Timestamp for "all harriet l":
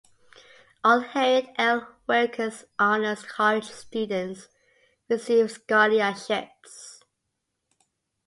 0.83-1.87